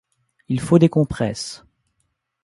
Il 0.47 0.59
faut 0.59 0.79
des 0.79 0.89
compresses! 0.89 1.63